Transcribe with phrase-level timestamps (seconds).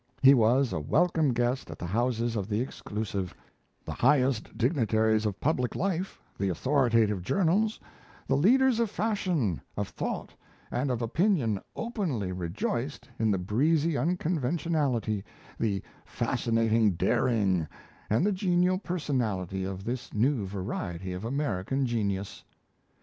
[0.23, 3.35] He was a welcome guest at the houses of the exclusive;
[3.85, 7.79] the highest dignitaries of public life, the authoritative journals,
[8.27, 10.33] the leaders of fashion, of thought,
[10.71, 15.23] and of opinion openly rejoiced in the breezy unconventionality,
[15.59, 17.67] the fascinating daring,
[18.09, 22.43] and the genial personality of this new variety of American genius.